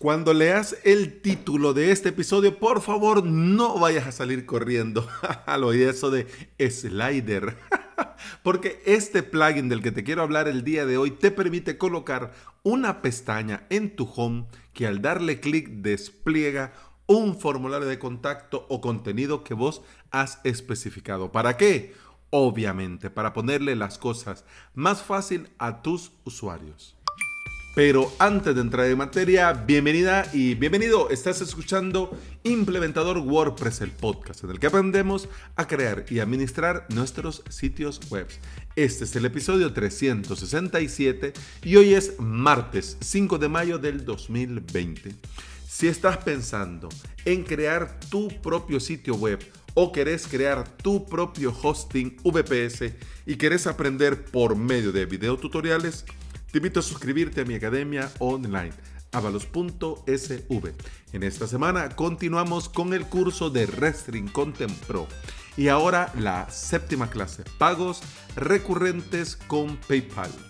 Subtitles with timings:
[0.00, 5.06] Cuando leas el título de este episodio, por favor no vayas a salir corriendo
[5.44, 6.26] al eso de
[6.58, 7.58] slider.
[8.42, 12.32] Porque este plugin del que te quiero hablar el día de hoy te permite colocar
[12.62, 16.72] una pestaña en tu home que al darle clic despliega
[17.06, 21.30] un formulario de contacto o contenido que vos has especificado.
[21.30, 21.92] ¿Para qué?
[22.30, 26.96] Obviamente, para ponerle las cosas más fácil a tus usuarios.
[27.74, 31.08] Pero antes de entrar en materia, bienvenida y bienvenido.
[31.08, 37.44] Estás escuchando Implementador WordPress, el podcast en el que aprendemos a crear y administrar nuestros
[37.48, 38.26] sitios web.
[38.74, 45.14] Este es el episodio 367 y hoy es martes 5 de mayo del 2020.
[45.68, 46.88] Si estás pensando
[47.24, 49.38] en crear tu propio sitio web
[49.74, 52.92] o querés crear tu propio hosting VPS
[53.26, 56.04] y querés aprender por medio de videotutoriales,
[56.50, 58.72] te invito a suscribirte a mi academia online,
[59.12, 60.72] avalos.sv.
[61.12, 65.06] En esta semana continuamos con el curso de Restring Content Pro.
[65.56, 68.02] Y ahora la séptima clase, pagos
[68.36, 70.49] recurrentes con PayPal.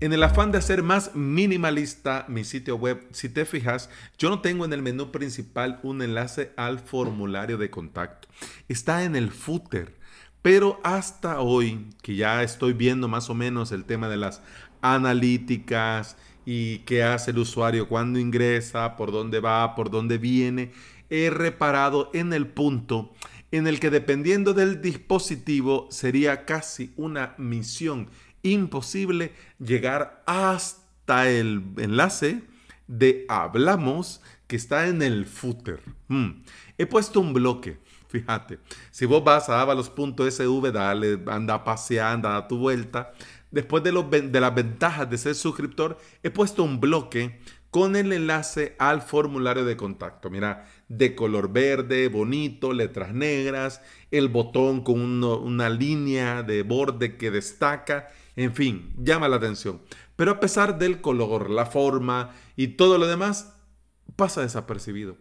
[0.00, 4.40] En el afán de hacer más minimalista mi sitio web, si te fijas, yo no
[4.40, 8.28] tengo en el menú principal un enlace al formulario de contacto.
[8.68, 9.96] Está en el footer.
[10.40, 14.40] Pero hasta hoy, que ya estoy viendo más o menos el tema de las
[14.82, 20.70] analíticas y qué hace el usuario cuando ingresa, por dónde va, por dónde viene,
[21.10, 23.12] he reparado en el punto
[23.50, 28.10] en el que dependiendo del dispositivo sería casi una misión
[28.42, 32.42] imposible llegar hasta el enlace
[32.86, 35.80] de hablamos que está en el footer.
[36.08, 36.42] Mm.
[36.78, 37.78] He puesto un bloque.
[38.08, 38.58] Fíjate,
[38.90, 43.12] si vos vas a avalos.sv, dale, anda paseando, da tu vuelta.
[43.50, 47.38] Después de, de las ventajas de ser suscriptor, he puesto un bloque
[47.70, 50.30] con el enlace al formulario de contacto.
[50.30, 57.30] Mira, de color verde, bonito, letras negras, el botón con una línea de borde que
[57.30, 58.08] destaca
[58.38, 59.82] en fin, llama la atención.
[60.14, 63.52] Pero a pesar del color, la forma y todo lo demás,
[64.14, 65.16] pasa desapercibido.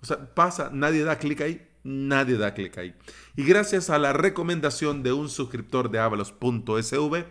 [0.00, 2.94] O sea, pasa, nadie da clic ahí, nadie da clic ahí.
[3.34, 7.24] Y gracias a la recomendación de un suscriptor de avalos.sv,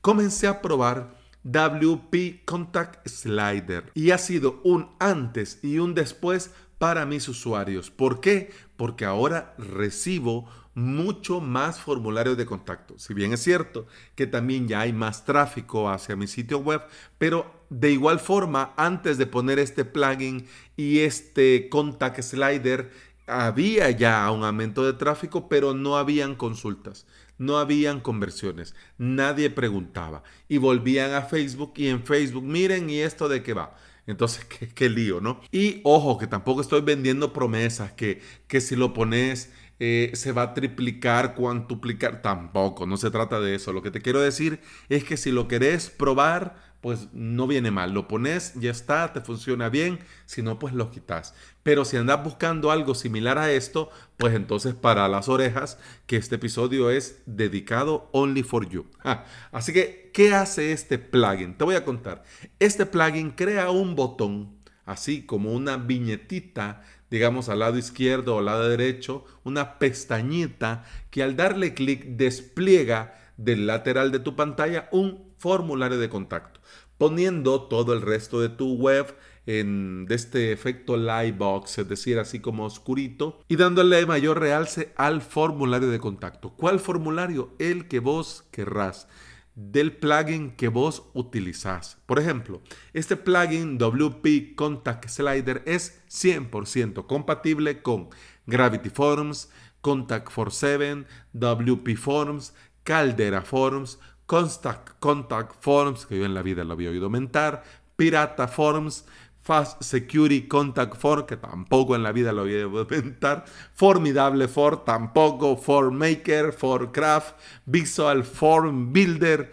[0.00, 3.90] comencé a probar WP Contact Slider.
[3.92, 7.90] Y ha sido un antes y un después para mis usuarios.
[7.90, 8.50] ¿Por qué?
[8.78, 10.48] Porque ahora recibo
[10.80, 12.98] mucho más formularios de contacto.
[12.98, 16.82] Si bien es cierto que también ya hay más tráfico hacia mi sitio web,
[17.18, 20.46] pero de igual forma, antes de poner este plugin
[20.76, 22.90] y este contact slider,
[23.26, 27.06] había ya un aumento de tráfico, pero no habían consultas,
[27.38, 33.28] no habían conversiones, nadie preguntaba y volvían a Facebook y en Facebook, miren, ¿y esto
[33.28, 33.76] de qué va?
[34.06, 35.40] Entonces, qué, lío, ¿no?
[35.52, 40.42] Y ojo, que tampoco estoy vendiendo promesas, que, que si lo pones eh, se va
[40.42, 42.20] a triplicar, cuantuplicar.
[42.20, 43.72] Tampoco, no se trata de eso.
[43.72, 44.60] Lo que te quiero decir
[44.90, 47.92] es que si lo querés probar, pues no viene mal.
[47.92, 49.98] Lo pones, ya está, te funciona bien.
[50.26, 51.34] Si no, pues lo quitas.
[51.62, 56.34] Pero si andas buscando algo similar a esto, pues entonces para las orejas, que este
[56.34, 58.86] episodio es dedicado only for you.
[59.52, 61.56] Así que, ¿qué hace este plugin?
[61.56, 62.22] Te voy a contar.
[62.58, 68.46] Este plugin crea un botón, así como una viñetita digamos al lado izquierdo o al
[68.46, 75.32] lado derecho, una pestañita que al darle clic despliega del lateral de tu pantalla un
[75.38, 76.60] formulario de contacto,
[76.98, 79.14] poniendo todo el resto de tu web
[79.46, 85.22] en, de este efecto lightbox, es decir, así como oscurito, y dándole mayor realce al
[85.22, 86.50] formulario de contacto.
[86.50, 87.54] ¿Cuál formulario?
[87.58, 89.08] El que vos querrás
[89.54, 91.98] del plugin que vos utilizás.
[92.06, 92.62] Por ejemplo,
[92.92, 98.08] este plugin WP Contact Slider es 100% compatible con
[98.46, 99.50] Gravity Forms,
[99.80, 106.74] Contact 47, WP Forms, Caldera Forms, Contact, Contact Forms, que yo en la vida lo
[106.74, 107.64] había oído mentar,
[107.96, 109.04] Pirata Forms,
[109.42, 113.44] Fast Security Contact For, que tampoco en la vida lo voy a inventar.
[113.74, 115.56] Formidable For, tampoco.
[115.56, 119.52] For Maker, For Craft, Visual Form Builder.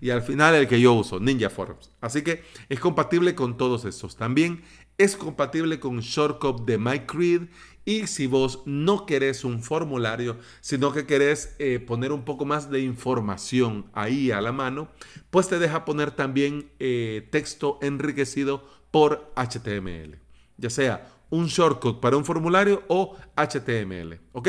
[0.00, 1.90] y al final el que yo uso, Ninja Forms.
[2.00, 4.16] Así que es compatible con todos estos.
[4.16, 4.62] También
[4.98, 7.42] es compatible con Shortcut de MyCreed.
[7.86, 12.70] Y si vos no querés un formulario, sino que querés eh, poner un poco más
[12.70, 14.88] de información ahí a la mano,
[15.30, 18.64] pues te deja poner también eh, texto enriquecido
[18.94, 20.20] por HTML,
[20.56, 24.48] ya sea un shortcut para un formulario o HTML, ¿ok?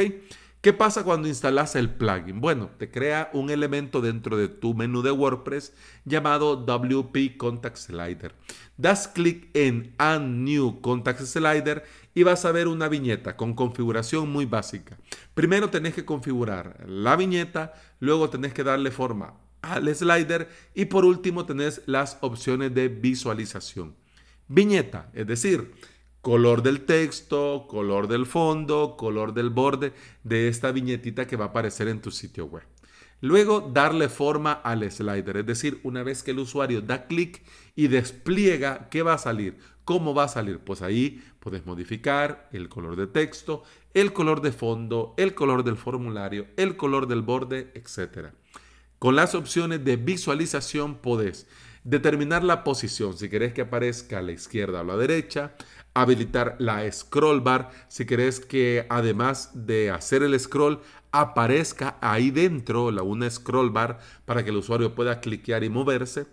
[0.61, 2.41] ¿Qué pasa cuando instalas el plugin?
[2.41, 5.73] Bueno, te crea un elemento dentro de tu menú de WordPress
[6.05, 8.35] llamado WP Contact Slider.
[8.77, 11.83] Das clic en Add New Contact Slider
[12.13, 14.99] y vas a ver una viñeta con configuración muy básica.
[15.33, 19.33] Primero tenés que configurar la viñeta, luego tenés que darle forma
[19.63, 24.04] al slider y por último tenés las opciones de visualización.
[24.47, 25.73] Viñeta, es decir,
[26.21, 29.93] color del texto, color del fondo, color del borde
[30.23, 32.63] de esta viñetita que va a aparecer en tu sitio web.
[33.21, 37.43] Luego darle forma al slider, es decir, una vez que el usuario da clic
[37.75, 39.57] y despliega, ¿qué va a salir?
[39.83, 40.59] ¿Cómo va a salir?
[40.59, 43.63] Pues ahí puedes modificar el color de texto,
[43.93, 48.29] el color de fondo, el color del formulario, el color del borde, etc.
[48.99, 51.47] Con las opciones de visualización podés
[51.85, 55.53] determinar la posición, si querés que aparezca a la izquierda o a la derecha,
[55.93, 62.91] habilitar la scroll bar si querés que además de hacer el scroll aparezca ahí dentro
[62.91, 66.25] la una scroll bar para que el usuario pueda cliquear y moverse.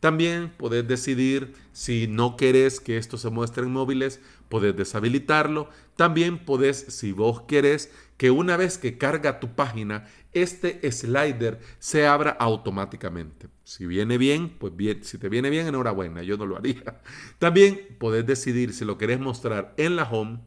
[0.00, 5.68] También podés decidir si no querés que esto se muestre en móviles, podés deshabilitarlo.
[5.96, 12.06] También podés, si vos querés, que una vez que carga tu página, este slider se
[12.06, 13.48] abra automáticamente.
[13.64, 17.00] Si viene bien, pues bien, si te viene bien, enhorabuena, yo no lo haría.
[17.38, 20.40] También podés decidir si lo querés mostrar en la home,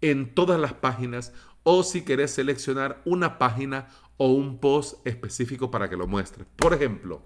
[0.00, 1.32] en todas las páginas,
[1.64, 3.88] o si querés seleccionar una página
[4.18, 6.46] o un post específico para que lo muestres.
[6.56, 7.22] Por ejemplo,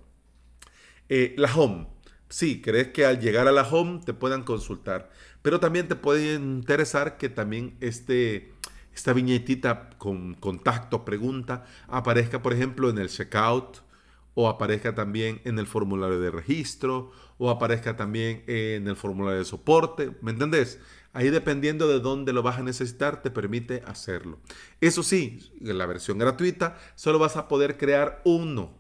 [1.09, 1.89] eh, la home.
[2.29, 5.11] Sí, crees que al llegar a la home te puedan consultar,
[5.43, 8.53] pero también te puede interesar que también este,
[8.95, 13.79] esta viñetita con contacto, pregunta, aparezca, por ejemplo, en el checkout
[14.35, 19.45] o aparezca también en el formulario de registro o aparezca también en el formulario de
[19.45, 20.13] soporte.
[20.21, 20.79] ¿Me entendés?
[21.13, 24.39] Ahí dependiendo de dónde lo vas a necesitar, te permite hacerlo.
[24.81, 28.78] Eso sí, en la versión gratuita solo vas a poder crear uno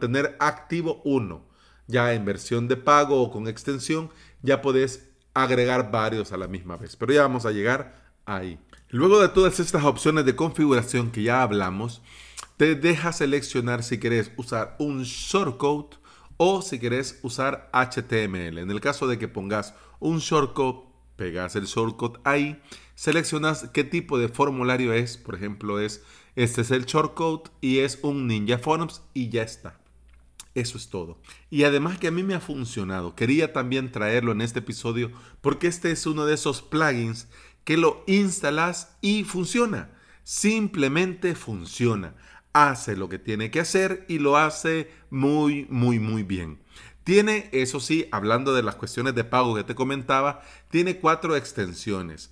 [0.00, 1.44] tener activo uno.
[1.86, 4.10] Ya en versión de pago o con extensión,
[4.42, 6.96] ya podés agregar varios a la misma vez.
[6.96, 8.58] Pero ya vamos a llegar ahí.
[8.88, 12.02] Luego de todas estas opciones de configuración que ya hablamos,
[12.56, 15.96] te deja seleccionar si querés usar un shortcode
[16.36, 18.58] o si querés usar HTML.
[18.58, 20.91] En el caso de que pongas un shortcode,
[21.22, 22.60] pegas el shortcode ahí,
[22.96, 26.02] seleccionas qué tipo de formulario es, por ejemplo, es
[26.34, 29.78] este es el shortcode y es un Ninja Forms y ya está.
[30.56, 31.20] Eso es todo.
[31.48, 35.68] Y además que a mí me ha funcionado, quería también traerlo en este episodio porque
[35.68, 37.28] este es uno de esos plugins
[37.62, 39.90] que lo instalas y funciona.
[40.24, 42.16] Simplemente funciona.
[42.52, 46.58] Hace lo que tiene que hacer y lo hace muy, muy, muy bien.
[47.04, 52.30] Tiene, eso sí, hablando de las cuestiones de pago que te comentaba, tiene cuatro extensiones.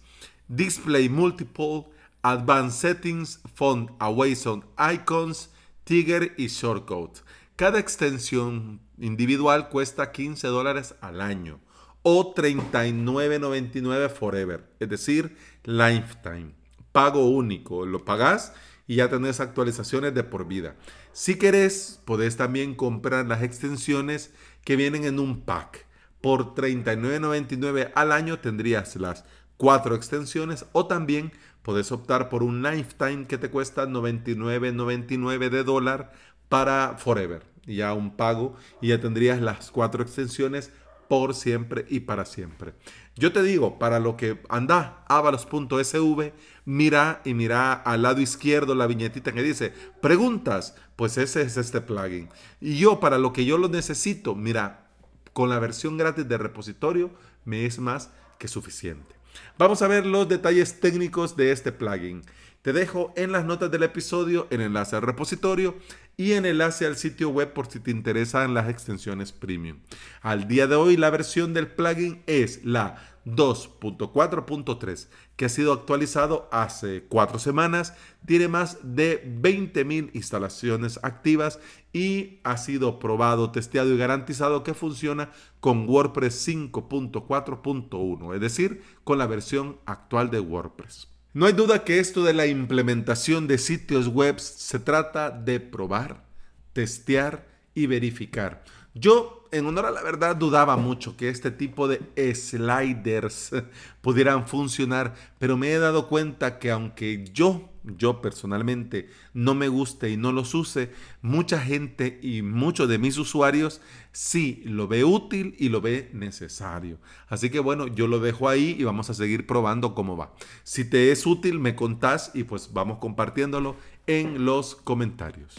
[0.49, 1.87] Display Multiple,
[2.23, 5.51] Advanced Settings, Font on Icons,
[5.85, 7.21] Tiger y Shortcode.
[7.57, 11.61] Cada extensión individual cuesta 15 dólares al año
[12.03, 16.55] o 39.99 forever, es decir, lifetime.
[16.93, 18.53] Pago único, lo pagas
[18.87, 20.75] y ya tenés actualizaciones de por vida.
[21.13, 24.33] Si querés, podés también comprar las extensiones
[24.65, 25.87] que vienen en un pack.
[26.21, 29.25] Por 39.99 al año tendrías las
[29.57, 36.13] cuatro extensiones o también Puedes optar por un lifetime que te cuesta 99.99 de dólar
[36.49, 37.43] para forever.
[37.67, 40.73] Ya un pago y ya tendrías las cuatro extensiones
[41.11, 42.73] por siempre y para siempre.
[43.17, 46.33] Yo te digo, para lo que anda avalos.sv,
[46.65, 51.81] mira y mira al lado izquierdo la viñetita que dice preguntas, pues ese es este
[51.81, 52.29] plugin.
[52.61, 54.87] Y yo para lo que yo lo necesito, mira,
[55.33, 57.11] con la versión gratis de repositorio
[57.45, 59.17] me es más que suficiente.
[59.59, 62.23] Vamos a ver los detalles técnicos de este plugin.
[62.63, 65.77] Te dejo en las notas del episodio el enlace al repositorio
[66.19, 69.79] y el enlace al sitio web por si te interesan las extensiones premium.
[70.21, 76.51] Al día de hoy la versión del plugin es la 2.4.3 que ha sido actualizado
[76.53, 77.95] hace cuatro semanas,
[78.27, 81.61] tiene más de 20.000 instalaciones activas
[81.95, 89.17] y ha sido probado, testeado y garantizado que funciona con WordPress 5.4.1, es decir, con
[89.17, 91.09] la versión actual de WordPress.
[91.33, 96.25] No hay duda que esto de la implementación de sitios web se trata de probar,
[96.73, 98.65] testear y verificar.
[98.95, 102.01] Yo, en honor a la verdad, dudaba mucho que este tipo de
[102.35, 103.53] sliders
[104.01, 110.11] pudieran funcionar, pero me he dado cuenta que aunque yo yo personalmente no me guste
[110.11, 110.91] y no los use,
[111.23, 113.81] mucha gente y muchos de mis usuarios
[114.13, 116.99] sí lo ve útil y lo ve necesario.
[117.29, 120.33] Así que bueno, yo lo dejo ahí y vamos a seguir probando cómo va.
[120.63, 125.55] Si te es útil, me contás y pues vamos compartiéndolo en los comentarios.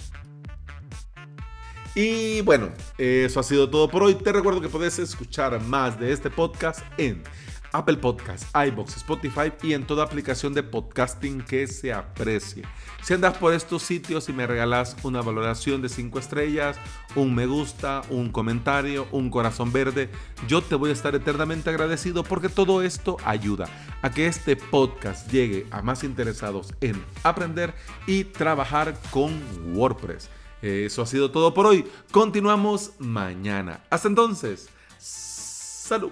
[1.93, 4.15] Y bueno, eso ha sido todo por hoy.
[4.15, 7.21] Te recuerdo que puedes escuchar más de este podcast en
[7.73, 12.63] Apple Podcasts, iBox, Spotify y en toda aplicación de podcasting que se aprecie.
[13.01, 16.77] Si andas por estos sitios y me regalas una valoración de 5 estrellas,
[17.15, 20.09] un me gusta, un comentario, un corazón verde,
[20.47, 23.67] yo te voy a estar eternamente agradecido porque todo esto ayuda
[24.01, 27.73] a que este podcast llegue a más interesados en aprender
[28.07, 29.41] y trabajar con
[29.75, 30.29] WordPress.
[30.61, 31.87] Eso ha sido todo por hoy.
[32.11, 33.83] Continuamos mañana.
[33.89, 36.11] Hasta entonces, salud.